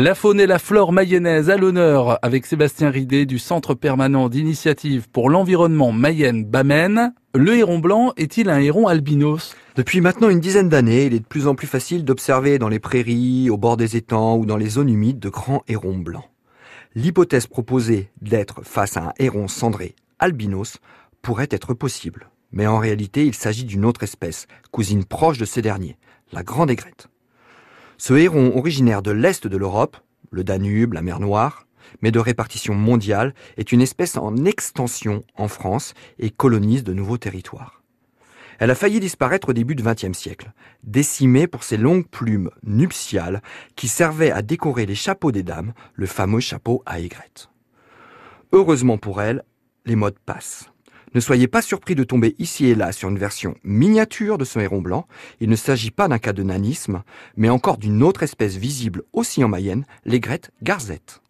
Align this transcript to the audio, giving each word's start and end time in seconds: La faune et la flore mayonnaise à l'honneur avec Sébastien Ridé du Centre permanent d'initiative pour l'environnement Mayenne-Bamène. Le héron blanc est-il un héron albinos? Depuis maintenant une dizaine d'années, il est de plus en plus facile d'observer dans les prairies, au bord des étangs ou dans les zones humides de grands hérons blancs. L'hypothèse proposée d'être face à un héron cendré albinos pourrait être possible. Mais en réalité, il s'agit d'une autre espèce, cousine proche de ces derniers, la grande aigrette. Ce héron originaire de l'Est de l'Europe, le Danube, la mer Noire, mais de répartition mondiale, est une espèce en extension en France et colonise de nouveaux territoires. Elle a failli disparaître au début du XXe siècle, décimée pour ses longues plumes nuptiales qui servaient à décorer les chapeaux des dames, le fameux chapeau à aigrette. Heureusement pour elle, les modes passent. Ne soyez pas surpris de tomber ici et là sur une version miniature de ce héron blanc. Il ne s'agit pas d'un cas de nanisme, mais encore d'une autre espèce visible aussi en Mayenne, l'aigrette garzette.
La 0.00 0.14
faune 0.14 0.38
et 0.38 0.46
la 0.46 0.60
flore 0.60 0.92
mayonnaise 0.92 1.50
à 1.50 1.56
l'honneur 1.56 2.20
avec 2.24 2.46
Sébastien 2.46 2.88
Ridé 2.88 3.26
du 3.26 3.40
Centre 3.40 3.74
permanent 3.74 4.28
d'initiative 4.28 5.08
pour 5.10 5.28
l'environnement 5.28 5.90
Mayenne-Bamène. 5.90 7.14
Le 7.34 7.56
héron 7.56 7.80
blanc 7.80 8.12
est-il 8.16 8.48
un 8.48 8.60
héron 8.60 8.86
albinos? 8.86 9.56
Depuis 9.74 10.00
maintenant 10.00 10.28
une 10.28 10.38
dizaine 10.38 10.68
d'années, 10.68 11.06
il 11.06 11.14
est 11.14 11.18
de 11.18 11.26
plus 11.26 11.48
en 11.48 11.56
plus 11.56 11.66
facile 11.66 12.04
d'observer 12.04 12.60
dans 12.60 12.68
les 12.68 12.78
prairies, 12.78 13.50
au 13.50 13.56
bord 13.56 13.76
des 13.76 13.96
étangs 13.96 14.36
ou 14.36 14.46
dans 14.46 14.56
les 14.56 14.68
zones 14.68 14.88
humides 14.88 15.18
de 15.18 15.30
grands 15.30 15.64
hérons 15.66 15.98
blancs. 15.98 16.30
L'hypothèse 16.94 17.48
proposée 17.48 18.12
d'être 18.22 18.62
face 18.62 18.96
à 18.96 19.02
un 19.02 19.12
héron 19.18 19.48
cendré 19.48 19.96
albinos 20.20 20.78
pourrait 21.22 21.48
être 21.50 21.74
possible. 21.74 22.30
Mais 22.52 22.68
en 22.68 22.78
réalité, 22.78 23.26
il 23.26 23.34
s'agit 23.34 23.64
d'une 23.64 23.84
autre 23.84 24.04
espèce, 24.04 24.46
cousine 24.70 25.04
proche 25.04 25.38
de 25.38 25.44
ces 25.44 25.60
derniers, 25.60 25.98
la 26.30 26.44
grande 26.44 26.70
aigrette. 26.70 27.08
Ce 28.00 28.14
héron 28.14 28.56
originaire 28.56 29.02
de 29.02 29.10
l'Est 29.10 29.48
de 29.48 29.56
l'Europe, 29.56 29.96
le 30.30 30.44
Danube, 30.44 30.92
la 30.92 31.02
mer 31.02 31.18
Noire, 31.18 31.66
mais 32.00 32.12
de 32.12 32.20
répartition 32.20 32.74
mondiale, 32.74 33.34
est 33.56 33.72
une 33.72 33.80
espèce 33.80 34.16
en 34.16 34.44
extension 34.44 35.24
en 35.36 35.48
France 35.48 35.94
et 36.20 36.30
colonise 36.30 36.84
de 36.84 36.92
nouveaux 36.92 37.18
territoires. 37.18 37.82
Elle 38.60 38.70
a 38.70 38.76
failli 38.76 39.00
disparaître 39.00 39.48
au 39.48 39.52
début 39.52 39.74
du 39.74 39.82
XXe 39.82 40.16
siècle, 40.16 40.52
décimée 40.84 41.48
pour 41.48 41.64
ses 41.64 41.76
longues 41.76 42.06
plumes 42.06 42.50
nuptiales 42.62 43.42
qui 43.74 43.88
servaient 43.88 44.30
à 44.30 44.42
décorer 44.42 44.86
les 44.86 44.94
chapeaux 44.94 45.32
des 45.32 45.42
dames, 45.42 45.72
le 45.94 46.06
fameux 46.06 46.40
chapeau 46.40 46.84
à 46.86 47.00
aigrette. 47.00 47.50
Heureusement 48.52 48.96
pour 48.96 49.20
elle, 49.20 49.42
les 49.86 49.96
modes 49.96 50.18
passent. 50.24 50.70
Ne 51.14 51.20
soyez 51.20 51.48
pas 51.48 51.62
surpris 51.62 51.94
de 51.94 52.04
tomber 52.04 52.34
ici 52.38 52.66
et 52.66 52.74
là 52.74 52.92
sur 52.92 53.08
une 53.08 53.18
version 53.18 53.54
miniature 53.64 54.38
de 54.38 54.44
ce 54.44 54.58
héron 54.58 54.80
blanc. 54.80 55.06
Il 55.40 55.48
ne 55.48 55.56
s'agit 55.56 55.90
pas 55.90 56.08
d'un 56.08 56.18
cas 56.18 56.32
de 56.32 56.42
nanisme, 56.42 57.02
mais 57.36 57.48
encore 57.48 57.78
d'une 57.78 58.02
autre 58.02 58.22
espèce 58.22 58.56
visible 58.56 59.02
aussi 59.12 59.42
en 59.42 59.48
Mayenne, 59.48 59.84
l'aigrette 60.04 60.50
garzette. 60.62 61.22